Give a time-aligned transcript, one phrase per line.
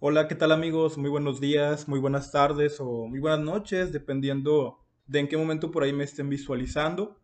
[0.00, 0.96] Hola, ¿qué tal amigos?
[0.96, 4.78] Muy buenos días, muy buenas tardes o muy buenas noches, dependiendo
[5.08, 7.20] de en qué momento por ahí me estén visualizando.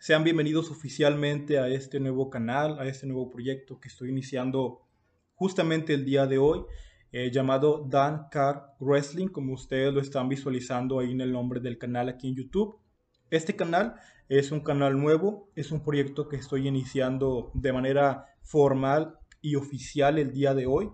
[0.00, 4.88] Sean bienvenidos oficialmente a este nuevo canal, a este nuevo proyecto que estoy iniciando
[5.36, 6.64] justamente el día de hoy,
[7.12, 11.78] eh, llamado Dan Car Wrestling, como ustedes lo están visualizando ahí en el nombre del
[11.78, 12.76] canal aquí en YouTube.
[13.30, 13.94] Este canal
[14.28, 20.18] es un canal nuevo, es un proyecto que estoy iniciando de manera formal y oficial
[20.18, 20.90] el día de hoy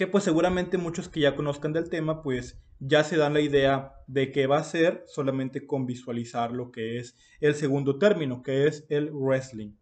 [0.00, 3.96] que pues seguramente muchos que ya conozcan del tema pues ya se dan la idea
[4.06, 8.66] de qué va a ser solamente con visualizar lo que es el segundo término, que
[8.66, 9.74] es el wrestling,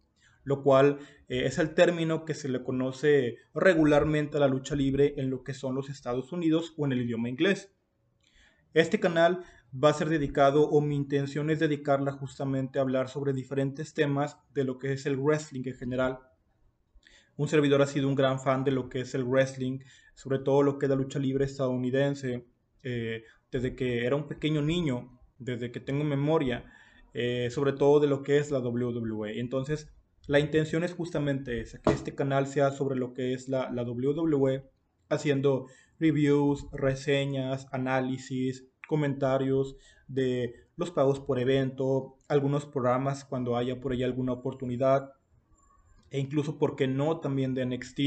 [0.43, 5.13] lo cual eh, es el término que se le conoce regularmente a la lucha libre
[5.15, 7.71] en lo que son los Estados Unidos o en el idioma inglés.
[8.73, 13.31] Este canal va a ser dedicado o mi intención es dedicarla justamente a hablar sobre
[13.31, 16.19] diferentes temas de lo que es el wrestling en general
[17.39, 19.79] un servidor ha sido un gran fan de lo que es el wrestling,
[20.13, 22.45] sobre todo lo que es la lucha libre estadounidense,
[22.83, 26.65] eh, desde que era un pequeño niño, desde que tengo memoria,
[27.13, 29.39] eh, sobre todo de lo que es la WWE.
[29.39, 29.87] Entonces,
[30.27, 33.83] la intención es justamente esa, que este canal sea sobre lo que es la, la
[33.83, 34.69] WWE,
[35.07, 39.77] haciendo reviews, reseñas, análisis, comentarios
[40.09, 45.13] de los pagos por evento, algunos programas cuando haya por ahí alguna oportunidad,
[46.11, 47.19] e incluso, ¿por qué no?
[47.19, 47.99] También de NXT,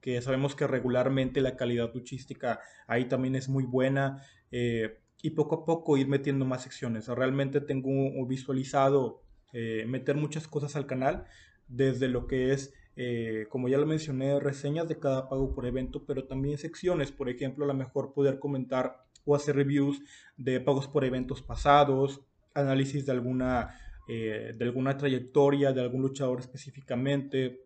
[0.00, 4.22] que sabemos que regularmente la calidad luchística ahí también es muy buena.
[4.50, 7.08] Eh, y poco a poco ir metiendo más secciones.
[7.08, 7.90] Realmente tengo
[8.26, 11.24] visualizado eh, meter muchas cosas al canal,
[11.68, 16.04] desde lo que es, eh, como ya lo mencioné, reseñas de cada pago por evento,
[16.06, 20.00] pero también secciones, por ejemplo, a lo mejor poder comentar o hacer reviews
[20.36, 22.20] de pagos por eventos pasados,
[22.54, 23.74] análisis de alguna
[24.08, 27.64] eh, de alguna trayectoria, de algún luchador específicamente,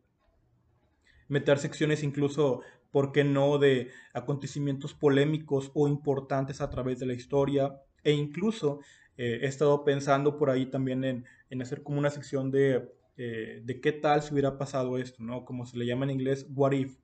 [1.29, 7.13] meter secciones incluso, ¿por qué no?, de acontecimientos polémicos o importantes a través de la
[7.13, 8.81] historia, e incluso
[9.17, 13.81] eh, he estado pensando por ahí también en, hacer como una sección de, eh, de
[13.81, 15.45] qué tal si hubiera pasado esto, ¿no?
[15.45, 16.97] Como se le llama en inglés, what if.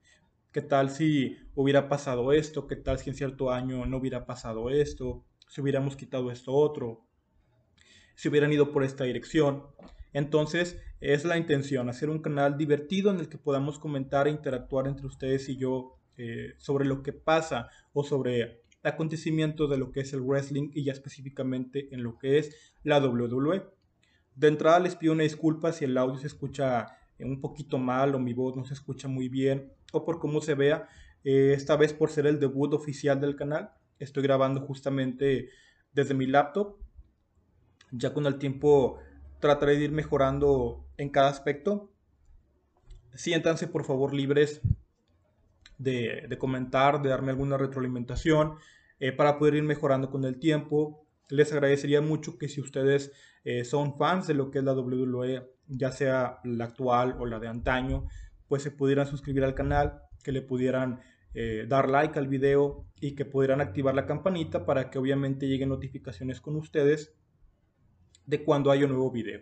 [0.51, 2.65] ¿Qué tal si hubiera pasado esto?
[2.65, 5.23] ¿Qué tal si en cierto año no hubiera pasado esto?
[5.47, 7.07] Si hubiéramos quitado esto otro
[8.17, 9.63] si hubieran ido por esta dirección.
[10.11, 14.87] Entonces, es la intención, hacer un canal divertido en el que podamos comentar e interactuar
[14.87, 19.99] entre ustedes y yo eh, sobre lo que pasa o sobre acontecimientos de lo que
[19.99, 23.63] es el wrestling y ya específicamente en lo que es la WWE.
[24.35, 26.87] De entrada les pido una disculpa si el audio se escucha
[27.19, 30.55] un poquito mal o mi voz no se escucha muy bien o por cómo se
[30.55, 30.89] vea.
[31.23, 35.49] Eh, esta vez por ser el debut oficial del canal, estoy grabando justamente
[35.93, 36.77] desde mi laptop
[37.91, 38.99] ya con el tiempo
[39.39, 41.91] trataré de ir mejorando en cada aspecto.
[43.13, 44.61] Siéntanse por favor libres
[45.77, 48.55] de, comentar, de darme alguna retroalimentación
[48.99, 51.05] eh, para poder ir mejorando con el tiempo.
[51.29, 53.11] Les agradecería mucho que si ustedes
[53.43, 57.39] eh, son fans de lo que es la WWE, ya sea la actual o la
[57.39, 58.07] de antaño,
[58.47, 61.01] pues se pudieran suscribir al canal, que le pudieran
[61.33, 65.69] eh, dar like al video y que pudieran activar la campanita para que obviamente lleguen
[65.69, 67.13] notificaciones con ustedes
[68.27, 69.41] de cuando haya un nuevo video.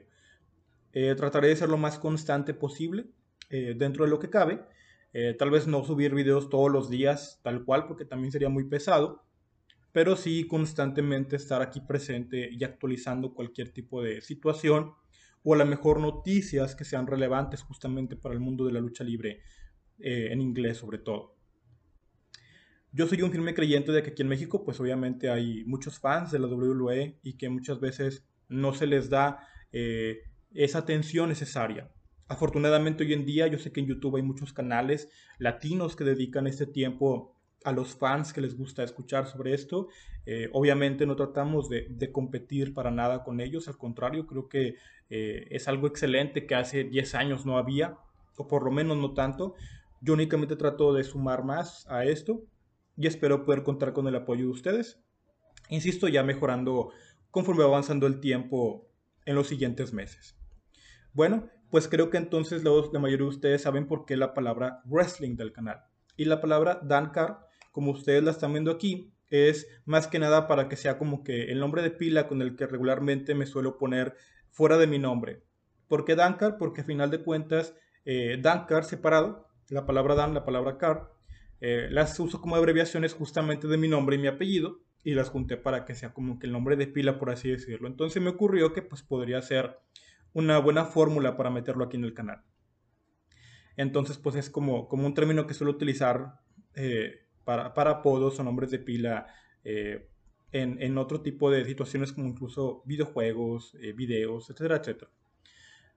[0.93, 3.07] Eh, trataré de ser lo más constante posible
[3.49, 4.63] eh, dentro de lo que cabe.
[5.11, 8.65] Eh, tal vez no subir videos todos los días tal cual porque también sería muy
[8.65, 9.25] pesado,
[9.91, 14.93] pero sí constantemente estar aquí presente y actualizando cualquier tipo de situación
[15.43, 19.03] o a lo mejor noticias que sean relevantes justamente para el mundo de la lucha
[19.03, 19.41] libre
[19.99, 21.35] en inglés sobre todo.
[22.91, 26.31] Yo soy un firme creyente de que aquí en México pues obviamente hay muchos fans
[26.31, 30.19] de la WWE y que muchas veces no se les da eh,
[30.53, 31.91] esa atención necesaria.
[32.27, 36.47] Afortunadamente hoy en día yo sé que en YouTube hay muchos canales latinos que dedican
[36.47, 39.89] este tiempo a los fans que les gusta escuchar sobre esto.
[40.25, 44.75] Eh, obviamente no tratamos de, competir para nada con ellos, al contrario, creo que
[45.09, 47.97] eh, es algo excelente que hace 10 años no había,
[48.37, 49.55] o por lo menos no tanto.
[50.01, 52.43] Yo únicamente trato de sumar más a esto
[52.97, 55.01] y espero poder contar con el apoyo de ustedes.
[55.69, 56.91] Insisto, ya mejorando
[57.35, 58.89] conforme va avanzando el tiempo
[59.25, 60.37] en los siguientes meses.
[61.11, 64.81] Bueno, pues creo que entonces los, la mayoría de ustedes saben por qué la palabra
[64.85, 65.83] wrestling del canal.
[66.15, 70.69] Y la palabra Dankar, como ustedes la están viendo aquí, es más que nada para
[70.69, 74.15] que sea como que el nombre de pila con el que regularmente me suelo poner
[74.49, 75.43] fuera de mi nombre.
[75.89, 76.55] ¿Por qué Dankar?
[76.57, 81.11] Porque a final de cuentas, eh, Dankar separado, la palabra Dan, la palabra Car,
[81.59, 85.55] eh, las uso como abreviaciones justamente de mi nombre y mi apellido y las junté
[85.55, 87.87] para que sea como que el nombre de pila, por así decirlo.
[87.87, 89.77] Entonces me ocurrió que pues podría ser
[90.33, 92.41] una buena fórmula para meterlo aquí en el canal.
[93.77, 96.39] Entonces pues es como, como un término que suelo utilizar
[96.73, 99.27] eh, para, para, apodos o nombres de pila
[99.63, 100.09] eh,
[100.51, 105.11] en, en, otro tipo de situaciones como incluso videojuegos, eh, videos, etcétera, etcétera.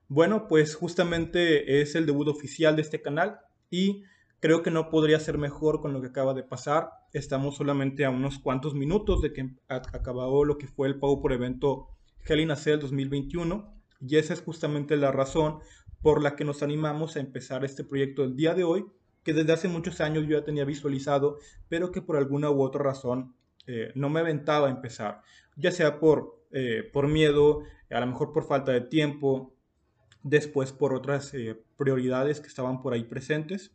[0.07, 3.39] Bueno, pues justamente es el debut oficial de este canal
[3.71, 4.03] y
[4.39, 6.91] creo que no podría ser mejor con lo que acaba de pasar.
[7.13, 11.33] Estamos solamente a unos cuantos minutos de que acabó lo que fue el pago por
[11.33, 11.89] evento
[12.25, 15.59] Hell in a Cell 2021 y esa es justamente la razón
[16.01, 18.85] por la que nos animamos a empezar este proyecto el día de hoy,
[19.23, 21.37] que desde hace muchos años yo ya tenía visualizado,
[21.67, 23.35] pero que por alguna u otra razón
[23.67, 25.21] eh, no me aventaba a empezar,
[25.57, 29.53] ya sea por, eh, por miedo, a lo mejor por falta de tiempo,
[30.23, 33.73] después por otras eh, prioridades que estaban por ahí presentes.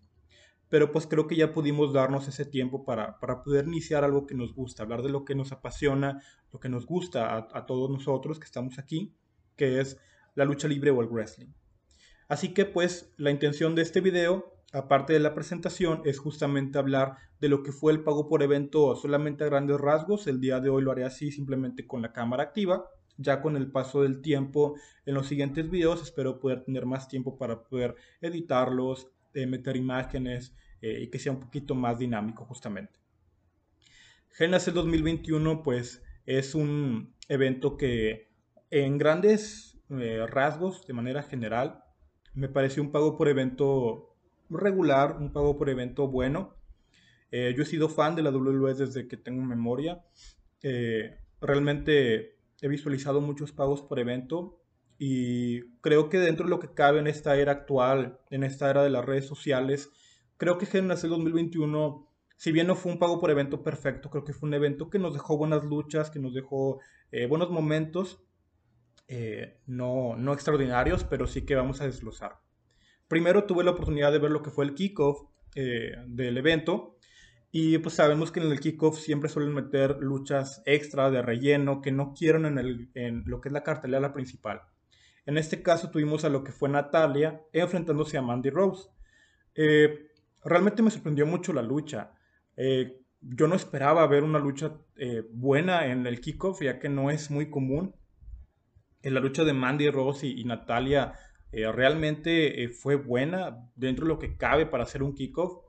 [0.68, 4.34] Pero pues creo que ya pudimos darnos ese tiempo para, para, poder iniciar algo que
[4.34, 6.22] nos gusta, hablar de lo que nos apasiona,
[6.52, 9.14] lo que nos gusta a, a todos nosotros que estamos aquí,
[9.56, 9.98] que es
[10.34, 11.52] la lucha libre o el wrestling.
[12.28, 17.16] Así que pues la intención de este video, aparte de la presentación, es justamente hablar
[17.40, 20.26] de lo que fue el pago por evento solamente a grandes rasgos.
[20.26, 22.88] El día de hoy lo haré así simplemente con la cámara activa.
[23.16, 24.74] Ya con el paso del tiempo
[25.06, 30.56] en los siguientes videos espero poder tener más tiempo para poder editarlos, eh, meter imágenes
[30.80, 32.98] eh, y que sea un poquito más dinámico justamente.
[34.30, 38.34] Genesis 2021 pues es un evento que
[38.70, 41.84] en grandes eh, rasgos, de manera general,
[42.34, 44.16] me pareció un pago por evento
[44.50, 46.56] regular, un pago por evento bueno.
[47.30, 50.04] Eh, yo he sido fan de la WWE desde que tengo memoria.
[50.62, 54.63] Eh, realmente he visualizado muchos pagos por evento
[54.98, 58.82] y creo que dentro de lo que cabe en esta era actual, en esta era
[58.82, 59.90] de las redes sociales,
[60.36, 64.32] creo que Genesis 2021, si bien no fue un pago por evento perfecto, creo que
[64.32, 66.80] fue un evento que nos dejó buenas luchas, que nos dejó
[67.10, 68.24] eh, buenos momentos
[69.06, 72.38] eh, no, no extraordinarios, pero sí que vamos a desglosar.
[73.08, 76.96] Primero tuve la oportunidad de ver lo que fue el kickoff eh, del evento
[77.50, 81.92] y pues sabemos que en el kickoff siempre suelen meter luchas extra de relleno que
[81.92, 84.62] no quieren en, el, en lo que es la cartelera principal.
[85.26, 88.88] En este caso tuvimos a lo que fue Natalia enfrentándose a Mandy Rose.
[89.54, 90.08] Eh,
[90.44, 92.12] realmente me sorprendió mucho la lucha.
[93.20, 94.76] yo no esperaba ver una lucha
[95.32, 97.94] buena en el kickoff, ya que no es muy común
[99.12, 101.12] la lucha de Mandy Rose y, Natalia
[101.52, 105.64] eh, realmente eh, fue buena dentro de lo que cabe para hacer un kickoff.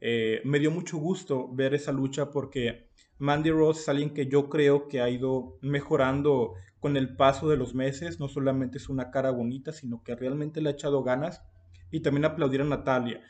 [0.00, 4.48] Eh, me dio mucho gusto ver esa lucha porque Mandy Rose es alguien que yo
[4.48, 6.54] creo que ha ido mejorando
[6.86, 8.20] con el paso de los meses.
[8.20, 11.42] No solamente es una cara bonita, sino que realmente le ha echado ganas.
[11.90, 13.20] Y también aplaudir a Natalia.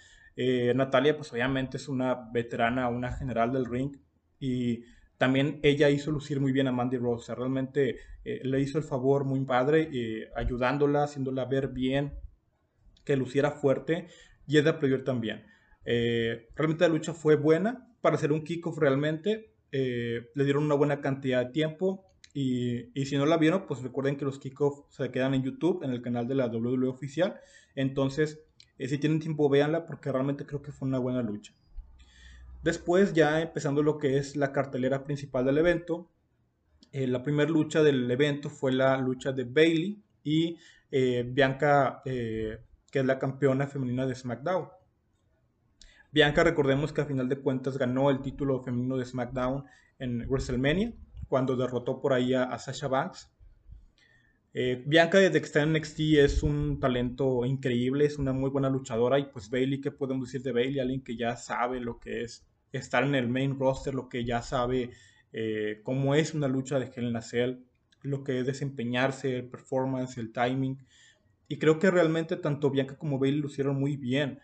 [0.75, 3.97] Natalia, pues obviamente es una veterana, una general del ring.
[4.39, 4.85] Y
[5.19, 7.35] también ella hizo lucir muy bien a Mandy Rose.
[7.35, 12.13] realmente eh, le hizo el favor muy padre, eh, ayudándola, haciéndola ver bien,
[13.05, 14.09] que luciera fuerte.
[14.47, 15.45] Y es de aplaudir también.
[15.87, 19.55] Eh, realmente la lucha fue buena para hacer un kickoff realmente.
[19.71, 22.06] le dieron una buena cantidad de tiempo.
[22.39, 25.91] Y, si no la vieron, pues recuerden que los kickoffs se quedan en YouTube, en
[25.91, 27.41] el canal de la WWE oficial.
[27.75, 28.41] Entonces,
[28.79, 31.55] si tienen tiempo, véanla porque realmente creo que fue una buena lucha.
[32.63, 36.11] Después, ya empezando lo que es la cartelera principal del evento,
[36.93, 40.59] eh, la primera lucha del evento fue la lucha de Bailey y
[40.91, 42.59] eh, Bianca, eh,
[42.91, 44.69] que es la campeona femenina de SmackDown.
[46.13, 49.65] Bianca, recordemos que a final de cuentas ganó el título femenino de SmackDown
[49.99, 50.93] en WrestleMania,
[51.29, 53.31] cuando derrotó por ahí a, Sasha Banks.
[54.87, 59.19] Bianca desde que está en NXT es un talento increíble, es una muy buena luchadora
[59.19, 60.81] y pues Bailey, ¿qué podemos decir de Bailey?
[60.81, 64.43] Alguien que ya sabe lo que es estar en el main roster, lo que ya
[64.43, 64.91] sabe
[65.33, 67.67] eh, cómo es una lucha de Hell in
[68.03, 70.79] lo que es desempeñarse, el performance, el timing.
[71.49, 74.41] Y creo que realmente tanto Bianca como Bailey lo hicieron muy bien.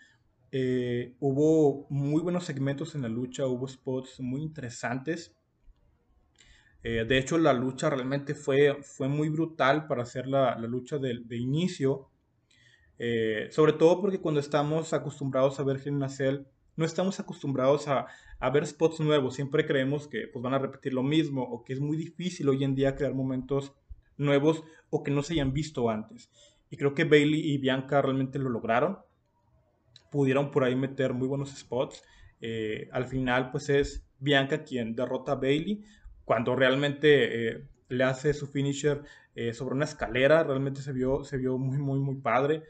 [0.50, 5.35] Eh, hubo muy buenos segmentos en la lucha, hubo spots muy interesantes.
[6.83, 10.99] Eh, de hecho, la lucha realmente fue, fue muy brutal para hacer la, la lucha
[10.99, 12.09] de, inicio.
[13.51, 16.09] sobre todo porque cuando estamos acostumbrados a ver Hell in a
[16.77, 18.07] no estamos acostumbrados a,
[18.51, 19.35] ver spots nuevos.
[19.35, 22.65] Siempre creemos que pues, van a repetir lo mismo o que es muy difícil hoy
[22.65, 23.73] en día crear momentos
[24.17, 26.31] nuevos o que no se hayan visto antes.
[26.71, 28.99] Y creo que Bailey y Bianca realmente lo lograron.
[30.11, 32.03] Pudieron por ahí meter muy buenos spots.
[32.41, 35.85] Eh, al final, pues es Bianca quien derrota a Bailey
[36.25, 39.02] cuando realmente eh, le hace su finisher
[39.35, 40.45] eh, sobre una escalera.
[40.45, 42.64] Realmente se vio, se vio muy, muy, muy padre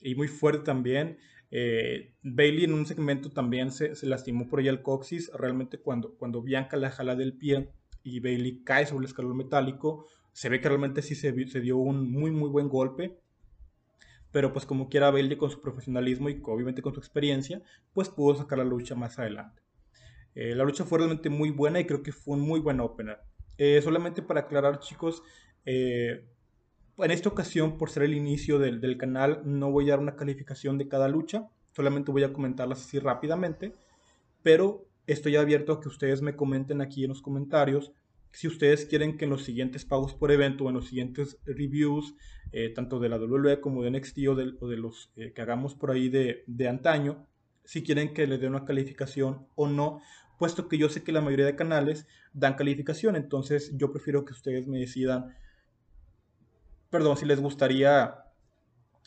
[0.00, 1.18] y muy fuerte también.
[1.50, 5.30] Eh, Bailey en un segmento también se, lastimó por ella el coxis.
[5.32, 7.70] Realmente cuando, cuando Bianca la jala del pie
[8.02, 11.78] y Bailey cae sobre el escalón metálico, se ve que realmente sí se, se dio
[11.78, 13.18] un muy muy buen golpe.
[14.30, 17.62] Pero pues como quiera Bailey con su profesionalismo y obviamente con su experiencia,
[17.94, 19.62] pues pudo sacar la lucha más adelante.
[20.34, 23.18] Eh, la lucha fue realmente muy buena y creo que fue un muy buen opener.
[23.56, 25.22] Eh, solamente para aclarar, chicos,
[25.64, 30.16] en esta ocasión, por ser el inicio del, del, canal, no voy a dar una
[30.16, 33.74] calificación de cada lucha, solamente voy a comentarlas así rápidamente,
[34.42, 37.92] pero estoy abierto a que ustedes me comenten aquí en los comentarios
[38.32, 42.14] si ustedes quieren que en los siguientes pagos por evento o en los siguientes reviews,
[42.52, 45.42] eh, tanto de la WWE como de NXT o de, o de los eh, que
[45.42, 47.26] hagamos por ahí de, de, antaño,
[47.68, 50.00] si quieren que les dé una calificación o no,
[50.38, 54.32] puesto que yo sé que la mayoría de canales dan calificación, entonces yo prefiero que
[54.32, 55.36] ustedes me decidan,
[56.88, 58.24] perdón, si les gustaría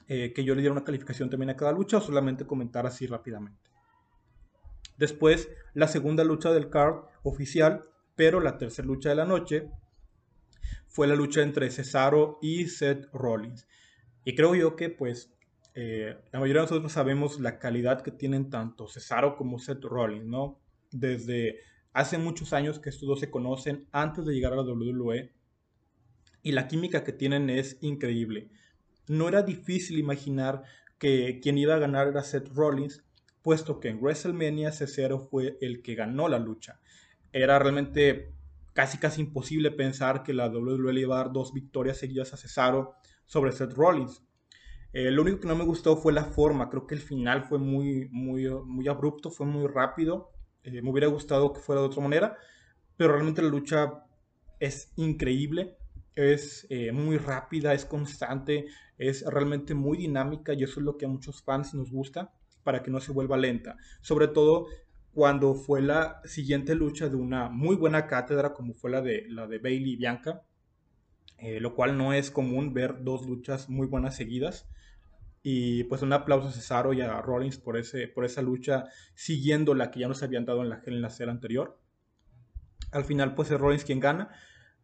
[0.08, 3.08] eh, que yo le diera una calificación también a cada lucha o solamente comentar así
[3.08, 3.72] rápidamente.
[4.96, 9.72] Después, la segunda lucha del card oficial pero la tercera lucha de la noche
[10.86, 13.68] fue la lucha entre Cesaro y Seth Rollins.
[14.24, 15.34] Y creo yo que pues
[15.74, 20.26] eh, la mayoría de nosotros sabemos la calidad que tienen tanto Cesaro como Seth Rollins,
[20.26, 20.60] ¿no?
[20.92, 21.60] Desde
[21.94, 25.32] hace muchos años que estos dos se conocen antes de llegar a la WWE
[26.44, 28.50] y la química que tienen es increíble.
[29.08, 30.64] No era difícil imaginar
[30.98, 33.04] que quien iba a ganar era Seth Rollins,
[33.42, 36.80] puesto que en WrestleMania Cesaro fue el que ganó la lucha
[37.34, 38.34] era realmente
[38.74, 42.96] casi casi imposible pensar que la WWE iba a dar dos victorias seguidas a Cesaro
[43.26, 44.24] sobre Seth Rollins.
[44.94, 47.60] Eh, lo único que no me gustó fue la forma, creo que el final fue
[47.60, 50.32] muy, muy, muy abrupto, fue muy rápido,
[50.64, 52.38] eh, me hubiera gustado que fuera de otra manera,
[52.98, 54.04] pero realmente la lucha
[54.60, 55.78] es increíble,
[56.14, 58.68] es eh, muy rápida, es constante,
[58.98, 62.34] es realmente muy dinámica y eso es lo que a muchos fans nos gusta
[62.64, 63.78] para que no se vuelva lenta.
[64.02, 64.68] Sobre todo
[65.14, 69.48] cuando fue la siguiente lucha de una muy buena cátedra como fue la de, la
[69.48, 70.44] de Bailey y Bianca,
[71.42, 74.70] eh, lo cual no es común ver dos luchas muy buenas seguidas.
[75.44, 79.74] Y pues un aplauso a Cesaro y a Rollins por, ese, por esa lucha siguiendo
[79.74, 81.80] la que ya nos habían dado en la, en la serie anterior.
[82.92, 84.30] Al final pues es Rollins quien gana.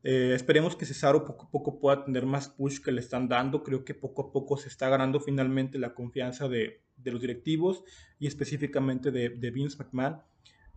[0.03, 3.61] Eh, esperemos que Cesaro poco a poco pueda tener más push que le están dando.
[3.61, 7.83] Creo que poco a poco se está ganando finalmente la confianza de, de los directivos
[8.17, 10.23] y específicamente de, de Vince McMahon,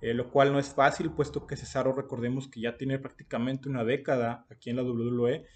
[0.02, 3.84] eh, lo cual no es fácil, puesto que Cesaro, recordemos que ya tiene prácticamente una
[3.84, 5.46] década aquí en la WWE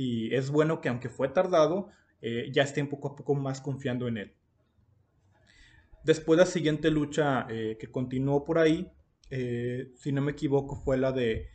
[0.00, 1.90] y es bueno que aunque fue tardado,
[2.22, 4.32] eh, ya estén poco a poco más confiando en él.
[6.04, 8.90] Después la siguiente lucha eh, que continuó por ahí,
[9.30, 11.50] si no me equivoco, fue la de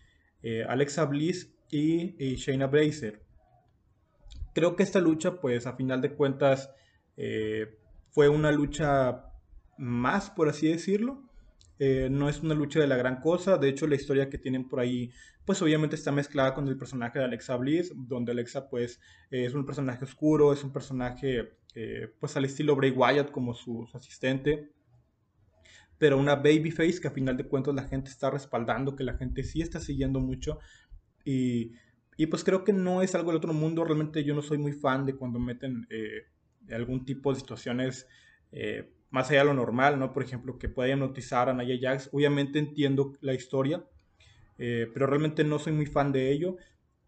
[0.70, 3.22] Alexa Bliss y, Shayna Baszler.
[4.54, 6.70] Creo que esta lucha, pues a final de cuentas,
[8.12, 9.25] fue una lucha
[9.78, 11.25] más, por así decirlo.
[11.77, 13.58] Eh, no es una lucha de la gran cosa.
[13.58, 15.12] De hecho, la historia que tienen por ahí,
[15.46, 19.65] pues obviamente está mezclada con el personaje de Alexa Bliss, donde Alexa, pues, es un
[19.65, 24.72] personaje oscuro, es un personaje, eh, pues, al estilo Bray Wyatt como su, asistente.
[25.98, 29.44] Pero una babyface que a final de cuentas la gente está respaldando, que la gente
[29.44, 30.60] sí está siguiendo mucho.
[31.24, 31.74] Y,
[32.17, 33.84] y pues creo que no es algo del otro mundo.
[33.86, 36.27] Realmente yo no soy muy fan de cuando meten eh,
[36.74, 38.08] algún tipo de situaciones
[38.51, 40.14] eh, más allá de lo normal, ¿no?
[40.14, 42.10] Por ejemplo, que pueda hipnotizar a Naya Jax.
[42.12, 43.84] Obviamente entiendo la historia,
[44.58, 46.58] eh, pero realmente no soy muy fan de ello.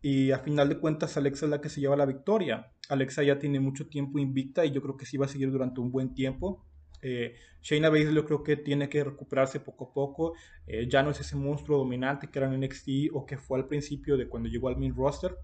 [0.02, 2.72] Y a final de cuentas, Alexa es la que se lleva la victoria.
[2.90, 5.82] Alexa ya tiene mucho tiempo invicta y yo creo que sí va a seguir durante
[5.82, 6.64] un buen tiempo.
[7.02, 10.34] Eh, Shayna Baszler creo que tiene que recuperarse poco a poco.
[10.66, 13.68] Eh, ya no es ese monstruo dominante que era en NXT o que fue al
[13.68, 15.36] principio de cuando llegó al main roster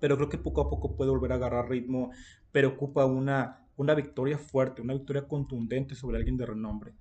[0.00, 2.10] pero creo que poco a poco puede volver a agarrar ritmo,
[2.50, 6.92] pero ocupa una, una victoria fuerte, una victoria contundente sobre alguien de renombre.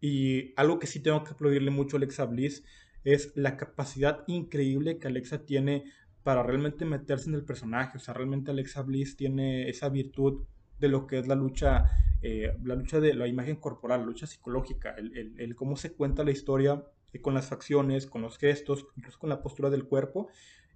[0.00, 2.64] Y algo que sí tengo que aplaudirle mucho a Alexa Bliss
[3.04, 5.84] es la capacidad increíble que Alexa tiene
[6.22, 7.98] para realmente meterse en el personaje.
[7.98, 10.44] O sea, realmente Alexa Bliss tiene esa virtud
[10.78, 11.90] de lo que es la lucha,
[12.22, 16.24] eh, la lucha de la imagen corporal, la lucha psicológica, el, el cómo se cuenta
[16.24, 20.28] la historia eh, con las facciones, con los gestos, incluso con la postura del cuerpo.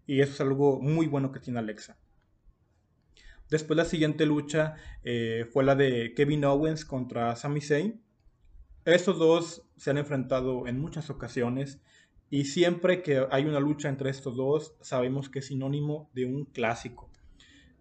[0.07, 1.99] Y eso es algo muy bueno que tiene Alexa.
[3.51, 4.75] Después la siguiente lucha
[5.05, 8.01] eh, fue la de Kevin Owens contra Sami Zayn.
[8.85, 11.81] Estos dos se han enfrentado en muchas ocasiones
[12.31, 16.45] y siempre que hay una lucha entre estos dos sabemos que es sinónimo de un
[16.45, 17.11] clásico.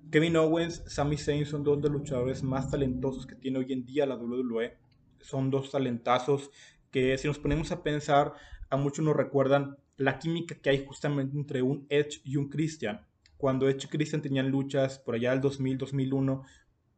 [0.10, 3.86] Kevin Owens, Sami Zayn son dos de los luchadores más talentosos que tiene hoy en
[3.86, 4.78] día la WWE.
[5.20, 6.50] Son dos talentazos
[6.92, 8.34] que si nos ponemos a pensar
[8.70, 13.07] a muchos nos recuerdan la química que hay justamente entre un Edge y un Christian.
[13.38, 16.44] Cuando Edge y Christian tenían luchas por allá del 2000, 2001,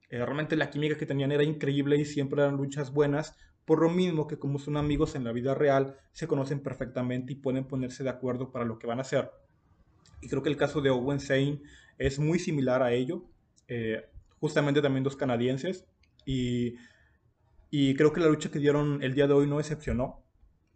[0.10, 3.90] eh, realmente la química que tenían era increíble y siempre eran luchas buenas, por lo
[3.90, 8.04] mismo que como son amigos en la vida real, se conocen perfectamente y pueden ponerse
[8.04, 9.32] de acuerdo para lo que van a hacer.
[10.22, 11.62] Y creo que el caso de Owen Zane
[11.98, 13.26] es muy similar a ello,
[13.68, 14.06] eh,
[14.40, 15.86] justamente también dos canadienses,
[16.26, 16.76] y,
[17.70, 20.24] y creo que la lucha que dieron el día de hoy no decepcionó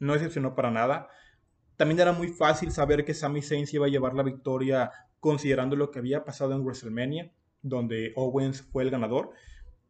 [0.03, 1.09] no decepcionó para nada.
[1.77, 5.89] También era muy fácil saber que Sami Zayn iba a llevar la victoria considerando lo
[5.89, 9.31] que había pasado en WrestleMania, donde Owens fue el ganador.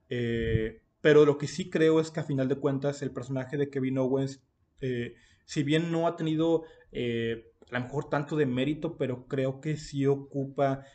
[0.08, 3.70] Eh, pero lo que sí creo es que a final de cuentas el personaje de
[3.70, 4.44] Kevin Owens,
[4.80, 9.60] eh, si bien no ha tenido eh, a lo mejor tanto de mérito, pero creo
[9.60, 10.86] que sí ocupa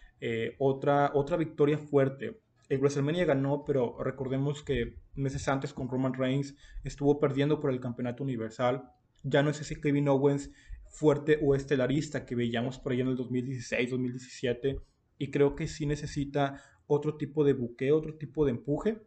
[0.59, 2.40] otra, otra victoria fuerte.
[2.68, 7.80] El WrestleMania ganó, pero recordemos que meses antes con Roman Reigns estuvo perdiendo por el
[7.80, 8.90] campeonato universal.
[9.23, 10.50] Ya no es ese Kevin Owens
[10.90, 14.80] fuerte o estelarista que veíamos por ahí en el 2016, 2017.
[15.18, 19.02] Y creo que sí necesita otro tipo de buque, otro tipo de empuje.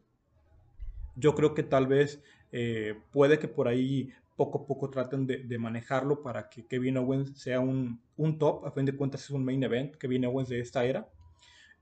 [1.15, 5.57] Yo creo que tal vez eh, puede que por ahí poco a poco traten de,
[5.59, 8.01] manejarlo para que Kevin Owens sea un,
[8.39, 8.65] top.
[8.65, 11.09] A fin de cuentas es un main event, Kevin Owens de esta era.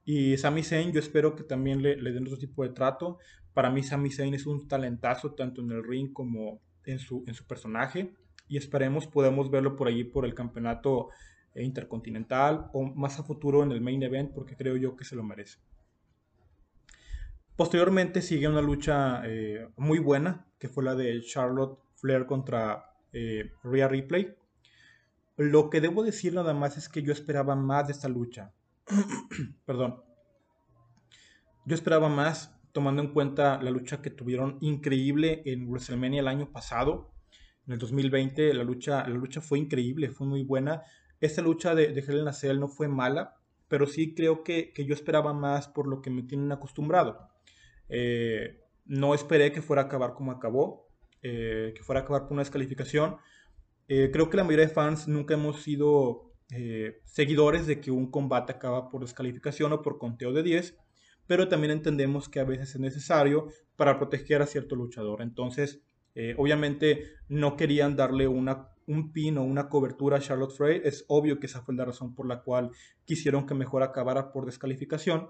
[0.06, 3.18] Y Sami Zayn yo espero que también le, den otro tipo de trato.
[3.54, 8.14] Para mí Sami Zayn es un talentazo tanto en el ring como en su personaje
[8.50, 11.10] y esperemos podemos verlo por allí por el campeonato
[11.54, 15.16] eh, intercontinental o más a futuro en el main event porque creo yo que se
[15.16, 15.60] lo merece.
[17.56, 23.52] Posteriormente sigue una lucha eh, muy buena que fue la de Charlotte Flair contra eh,
[23.64, 24.36] Rhea Ripley.
[25.38, 28.54] Lo que debo decir nada más es que yo esperaba más de esta lucha.
[29.66, 30.02] Perdón.
[31.66, 36.52] Yo esperaba más tomando en cuenta la lucha que tuvieron increíble en WrestleMania el año
[36.52, 37.12] pasado
[37.70, 40.82] en el 2020 la lucha, la lucha fue increíble, fue muy buena.
[41.22, 43.36] Esta lucha de, de Hell in no fue mala,
[43.68, 47.30] pero sí creo que, yo esperaba más por lo que me tienen acostumbrado.
[47.88, 50.90] Eh, no esperé que fuera a acabar como acabó,
[51.22, 53.18] eh, que fuera a acabar por una descalificación.
[53.88, 56.26] Eh, creo que la mayoría de fans nunca hemos sido
[57.06, 60.76] seguidores de que un combate acaba por descalificación o por conteo de 10,
[61.28, 65.22] pero también entendemos que a veces es necesario para proteger a cierto luchador.
[65.22, 65.84] Entonces,
[66.16, 70.82] eh, obviamente no querían darle una, un pin o una cobertura a Charlotte Flair.
[70.86, 72.72] Es obvio que esa fue la razón por la cual
[73.06, 75.30] quisieron que mejor acabara por descalificación.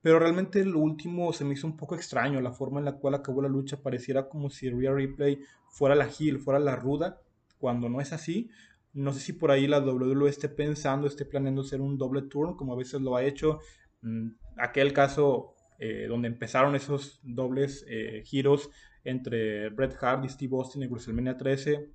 [0.00, 3.14] Pero realmente lo último se me hizo un poco extraño, la forma en la cual
[3.14, 7.20] acabó la lucha pareciera como si Rhea Ripley fuera la heel, fuera la ruda,
[7.58, 8.50] cuando no es así.
[8.92, 12.56] No sé si por ahí la WWE esté pensando, esté planeando hacer un doble turn,
[12.56, 13.60] como a veces lo ha hecho.
[14.02, 18.70] Mm, aquel caso eh, donde empezaron esos dobles eh, giros
[19.04, 21.88] entre Bret Hart y Steve Austin en WrestleMania 13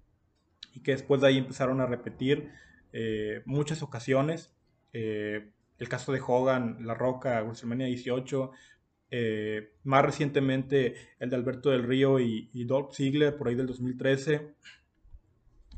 [0.73, 2.51] y que después de ahí empezaron a repetir
[2.93, 4.53] eh, muchas ocasiones.
[4.93, 8.51] Eh, el caso de Hogan, La Roca, WrestleMania 18,
[9.09, 13.67] eh, más recientemente el de Alberto del Río y, y Dolph Ziggler por ahí del
[13.67, 14.53] 2013.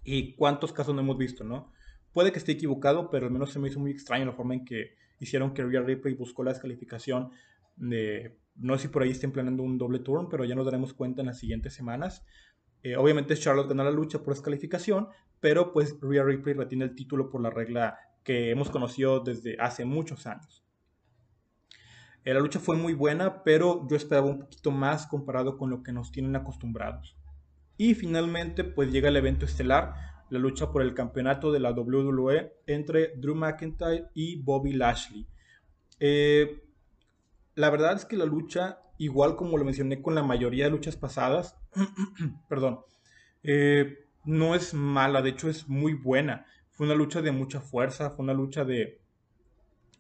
[0.04, 1.72] Y cuántos casos no hemos visto, ¿no?
[2.14, 4.66] Puede que esté equivocado, pero al menos se me hizo muy extraño la forma en
[4.66, 7.32] que hicieron que Rhea Ripley buscó la descalificación
[7.76, 10.94] de no sé si por ahí estén planeando un doble turn, pero ya nos daremos
[10.94, 12.26] cuenta en las siguientes semanas.
[12.84, 15.08] Eh, obviamente Charlotte ganó la lucha por descalificación,
[15.40, 19.86] pero pues Rhea Ripley retiene el título por la regla que hemos conocido desde hace
[19.86, 20.64] muchos años.
[22.26, 25.84] Eh, la lucha fue muy buena, pero yo esperaba un poquito más comparado con lo
[25.84, 27.18] que nos tienen acostumbrados.
[27.78, 29.94] Y finalmente pues llega el evento estelar,
[30.30, 35.28] la lucha por el campeonato de la WWE entre Drew McIntyre y Bobby Lashley.
[36.00, 36.69] Eh,
[37.60, 40.96] la verdad es que la lucha, igual como lo mencioné con la mayoría de luchas
[40.96, 41.58] pasadas,
[42.48, 42.80] perdón,
[43.44, 46.46] eh, no es mala, de hecho es muy buena.
[46.72, 49.02] Fue una lucha de mucha fuerza, fue una lucha de,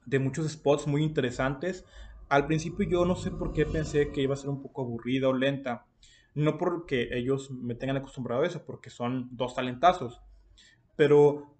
[0.05, 1.83] de muchos spots muy interesantes.
[2.29, 5.27] Al principio yo no sé por qué pensé que iba a ser un poco aburrida
[5.27, 5.85] o lenta.
[6.35, 10.21] No porque ellos me tengan acostumbrado a eso, porque son dos talentazos.
[10.95, 11.57] Pero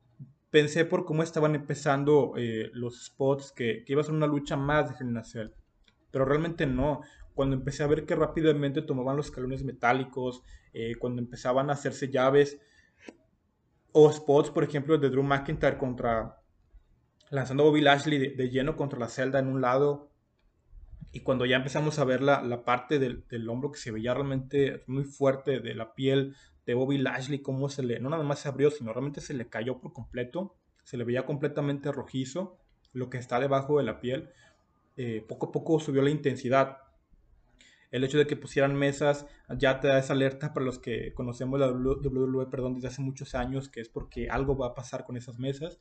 [0.50, 4.88] pensé por cómo estaban empezando eh, los spots que, iba a ser una lucha más
[4.88, 5.54] de Hell
[6.12, 7.02] pero realmente no.
[7.34, 10.44] Cuando empecé a ver que rápidamente tomaban los escalones metálicos,
[10.74, 12.60] eh, cuando empezaban a hacerse llaves
[13.92, 16.40] o spots, por ejemplo, de Drew McIntyre contra
[17.30, 20.12] lanzando Bobby Lashley de, lleno contra la celda en un lado.
[21.12, 24.14] Y cuando ya empezamos a ver la, la parte del, del, hombro que se veía
[24.14, 28.40] realmente muy fuerte de la piel de Bobby Lashley, cómo se le, no nada más
[28.40, 32.60] se abrió, sino realmente se le cayó por completo, se le veía completamente rojizo
[32.94, 34.30] lo que está debajo de la piel.
[35.02, 36.80] Eh, poco a poco subió la intensidad.
[37.90, 39.26] El hecho de que pusieran mesas
[39.58, 43.34] ya te da esa alerta para los que conocemos la WWE perdón, desde hace muchos
[43.34, 45.80] años, que es porque algo va a pasar con esas mesas.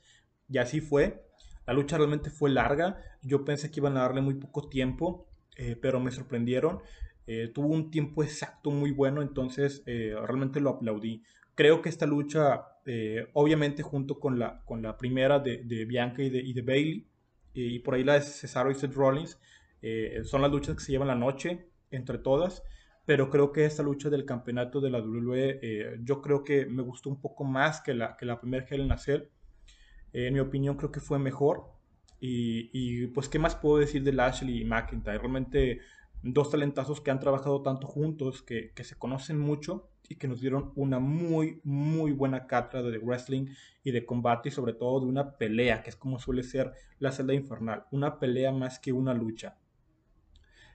[0.48, 1.26] Y así fue.
[1.66, 3.02] La lucha realmente fue larga.
[3.20, 5.26] Yo pensé que iban a darle muy poco tiempo,
[5.57, 6.78] eh, pero me sorprendieron.
[7.26, 11.24] Eh, tuvo un tiempo exacto muy bueno, entonces realmente lo aplaudí.
[11.57, 12.68] Creo que esta lucha,
[13.33, 17.09] obviamente junto con la, con la primera de, Bianca de, y de Bailey,
[17.66, 19.38] y por ahí la de Cesaro y Seth Rollins,
[19.82, 22.62] eh, son las luchas que se llevan la noche entre todas.
[23.06, 26.82] pero creo que esta lucha del campeonato de la WWE, eh, yo creo que me
[26.82, 28.98] gustó un poco más que la, que la primera Hell in a
[30.12, 31.72] en mi opinión, creo que fue mejor.
[32.20, 35.18] Y, y, pues, ¿qué más puedo decir de Lashley y McIntyre?
[35.18, 35.80] Realmente
[36.22, 40.40] dos talentazos que han trabajado tanto juntos, que, que, se conocen mucho y que nos
[40.40, 43.46] dieron una muy, muy buena cátedra de wrestling
[43.85, 47.12] y de combate y sobre todo de una pelea, que es como suele ser la
[47.12, 49.59] celda infernal, una pelea más que una lucha.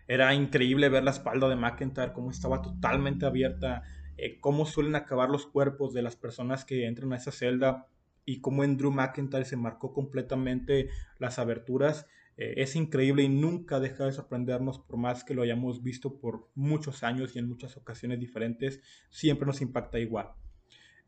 [0.07, 3.83] Era increíble ver la espalda de McIntyre, cómo estaba totalmente abierta,
[4.17, 7.87] eh, cómo suelen acabar los cuerpos de las personas que entran a esa celda
[8.25, 12.07] y cómo en Drew McIntyre se marcó completamente las aberturas.
[12.37, 16.49] Eh, es increíble y nunca deja de sorprendernos por más que lo hayamos visto por
[16.55, 20.29] muchos años y en muchas ocasiones diferentes, siempre nos impacta igual.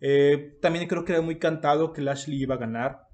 [0.02, 3.08] Eh, también creo que era muy cantado que Lashley iba a ganar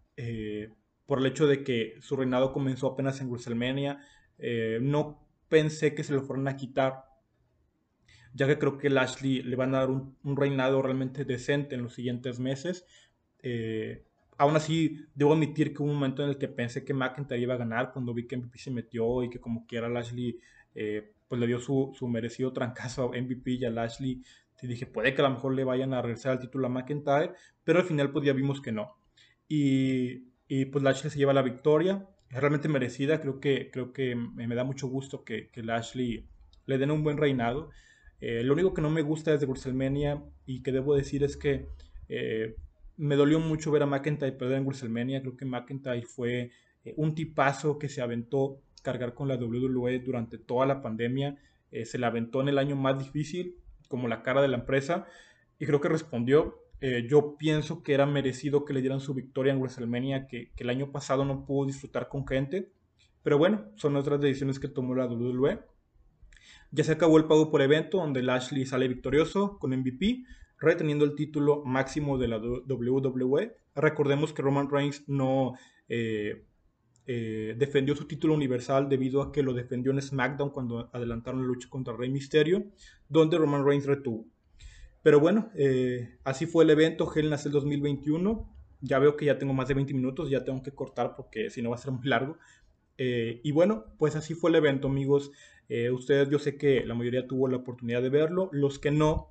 [1.07, 3.99] por el hecho de que su reinado comenzó apenas en WrestleMania.
[4.81, 7.05] no pensé que se lo fueran a quitar,
[8.33, 11.93] ya que creo que Lashley le van a dar un, reinado realmente decente en los
[11.93, 12.85] siguientes meses.
[13.43, 14.07] Eh,
[14.41, 17.53] aún así, debo admitir que hubo un momento en el que pensé que McIntyre iba
[17.53, 20.39] a ganar cuando vi que MVP se metió y que como quiera Lashley
[20.73, 24.23] eh, pues le dio su, merecido trancazo a MVP y a Lashley.
[24.63, 27.33] Y dije, puede que a lo mejor le vayan a regresar el título a McIntyre,
[27.63, 28.95] pero al final pues ya vimos que no.
[29.47, 33.21] Y, y pues Lashley se lleva la victoria es realmente merecida.
[33.21, 36.27] Creo que, creo que me da mucho gusto que, que Lashley
[36.65, 37.69] le den un buen reinado.
[38.21, 41.67] Eh, lo único que no me gusta desde WrestleMania y que debo decir es que
[42.07, 42.55] eh,
[43.01, 45.21] me dolió mucho ver a McIntyre perder en WrestleMania.
[45.21, 46.51] Creo que McIntyre fue
[46.83, 51.37] eh, un tipazo que se aventó cargar con la WWE durante toda la pandemia.
[51.85, 53.55] se la aventó en el año más difícil,
[53.87, 55.05] como la cara de la empresa,
[55.59, 56.61] y creo que respondió.
[56.81, 60.63] Eh, yo pienso que era merecido que le dieran su victoria en WrestleMania, que, que,
[60.63, 62.71] el año pasado no pudo disfrutar con gente.
[63.21, 65.59] Pero bueno, son otras decisiones que tomó la WWE.
[66.71, 70.23] Ya se acabó el pago por evento, donde Lashley sale victorioso con MVP,
[70.61, 73.57] reteniendo el título máximo de la WWE.
[73.75, 75.55] Recordemos que Roman Reigns no
[75.89, 76.45] eh,
[77.07, 81.47] eh, defendió su título universal debido a que lo defendió en SmackDown cuando adelantaron la
[81.47, 82.63] lucha contra Rey Mysterio,
[83.09, 84.27] donde Roman Reigns retuvo.
[85.01, 88.55] Pero bueno, eh, así fue el evento Hell in 2021.
[88.81, 91.63] Ya veo que ya tengo más de 20 minutos, ya tengo que cortar porque si
[91.63, 92.37] no va a ser muy largo.
[93.03, 95.31] Y bueno, pues así fue el evento, amigos.
[95.91, 98.49] Ustedes, yo sé que la mayoría tuvo la oportunidad de verlo.
[98.51, 99.30] Los que no,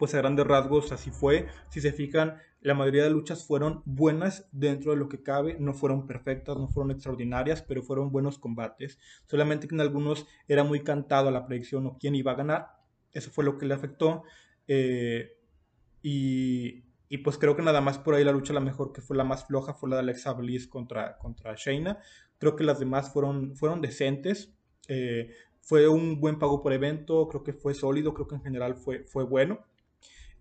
[0.00, 1.46] pues a grandes rasgos así fue.
[1.68, 5.58] Si se fijan, la mayoría de luchas fueron buenas dentro de lo que cabe.
[5.60, 8.98] No fueron perfectas, no fueron extraordinarias, pero fueron buenos combates.
[9.26, 12.68] Solamente que en algunos era muy cantado la predicción o quién iba a ganar.
[13.12, 14.22] Eso fue lo que le afectó.
[14.66, 15.36] Eh,
[16.00, 19.18] y, y, pues creo que nada más por ahí la lucha la mejor que fue
[19.18, 21.98] la más floja fue la de Alexa Bliss contra, contra Shayna.
[22.38, 24.54] Creo que las demás fueron, fueron decentes.
[24.88, 25.28] Eh,
[25.60, 29.04] fue un buen pago por evento, creo que fue sólido, creo que en general fue,
[29.04, 29.60] fue bueno.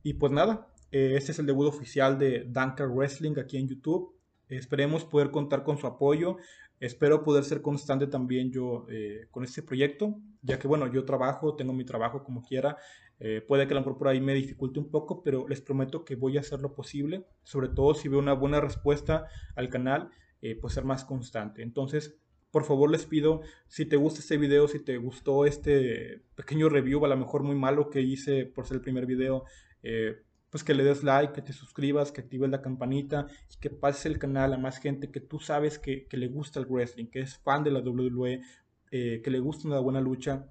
[0.03, 4.15] Y pues nada, eh, este es el debut oficial de Dunker Wrestling aquí en YouTube.
[4.47, 6.38] esperemos poder contar con su apoyo.
[6.79, 8.88] Espero poder ser constante también yo
[9.31, 12.77] con este proyecto, ya que bueno, yo trabajo, tengo mi trabajo como quiera,
[13.19, 16.05] eh, puede que a lo mejor por ahí me dificulte un poco, pero les prometo
[16.05, 20.09] que voy a hacer lo posible, sobre todo si veo una buena respuesta al canal,
[20.41, 21.62] eh, pues ser más constante.
[21.62, 22.17] Entonces,
[22.49, 27.03] por favor les pido, si te gusta este video, si te gustó este pequeño review,
[27.05, 29.43] a lo mejor muy malo que hice por ser el primer video,
[29.83, 33.69] eh, pues que le des like, que te suscribas, que actives la campanita y que
[33.69, 37.07] pases el canal a más gente que tú sabes que, que le gusta el wrestling,
[37.07, 38.41] que es fan de la WWE,
[38.89, 40.47] que le gusta una buena lucha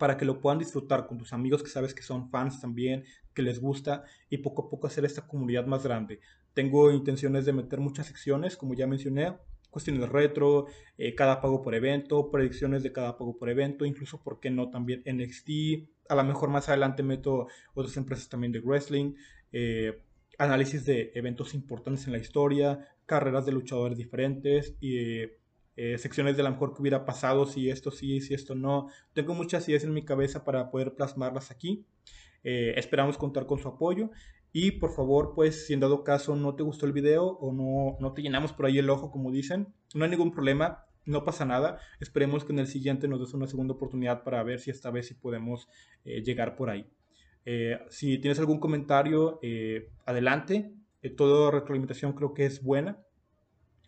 [0.00, 3.42] para que lo puedan disfrutar con tus amigos que sabes que son fans también, que
[3.42, 6.20] les gusta y poco a poco hacer esta comunidad más grande.
[6.54, 9.36] Tengo intenciones de meter muchas secciones, como ya mencioné,
[9.70, 14.40] cuestiones retro, eh, cada pago por evento, predicciones de cada pago por evento, incluso, ¿por
[14.40, 14.70] qué no?
[14.70, 15.50] También NXT,
[16.10, 19.14] a lo mejor más adelante meto otras empresas también de wrestling,
[19.52, 20.02] eh,
[20.38, 25.22] análisis de eventos importantes en la historia, carreras de luchadores diferentes y
[25.76, 28.88] eh, secciones de lo mejor que hubiera pasado, si esto sí, si esto no.
[29.12, 31.86] Tengo muchas ideas en mi cabeza para poder plasmarlas aquí.
[32.42, 34.10] Eh, esperamos contar con su apoyo.
[34.52, 37.96] Y por favor, pues si en dado caso no te gustó el video o no,
[38.00, 41.44] no te llenamos por ahí el ojo, como dicen, no hay ningún problema, no pasa
[41.44, 41.78] nada.
[42.00, 45.08] Esperemos que en el siguiente nos des una segunda oportunidad para ver si esta vez
[45.08, 45.68] sí podemos
[46.04, 46.86] eh, llegar por ahí.
[47.88, 49.40] si tienes algún comentario,
[50.06, 50.72] adelante.
[51.16, 52.98] toda retroalimentación creo que es buena.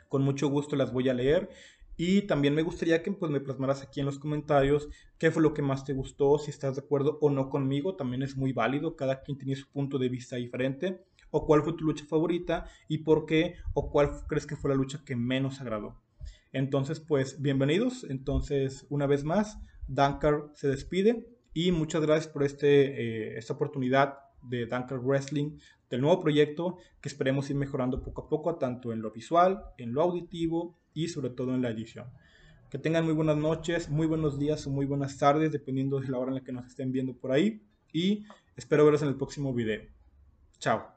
[0.09, 1.49] Con mucho gusto las voy a leer
[1.97, 5.55] y también me gustaría que pues, me plasmaras aquí en los comentarios qué fue lo
[5.55, 8.97] que más te gustó, si estás de acuerdo o no conmigo, también es muy válido,
[8.97, 12.99] cada quien tiene su punto de vista diferente, o cuál fue tu lucha favorita y
[12.99, 16.01] por qué, o cuál crees que fue la lucha que menos agradó.
[16.53, 23.33] Entonces, pues bienvenidos, entonces una vez más, Dankar se despide Y muchas gracias por este,
[23.33, 25.59] eh, esta oportunidad de Dunker Wrestling,
[25.91, 29.93] del nuevo proyecto que esperemos ir mejorando poco a poco, tanto en lo visual, en
[29.93, 32.07] lo auditivo y sobre todo en la edición.
[32.71, 36.19] Que tengan muy buenas noches, muy buenos días o muy buenas tardes, dependiendo de la
[36.19, 37.63] hora en la que nos estén viendo por ahí.
[37.93, 38.25] Y
[38.57, 39.83] espero verlos en el próximo video.
[40.59, 40.92] Chao.